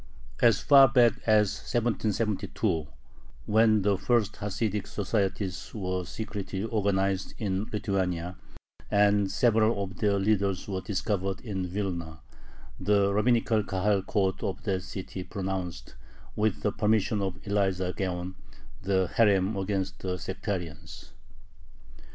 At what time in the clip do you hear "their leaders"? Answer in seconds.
9.99-10.67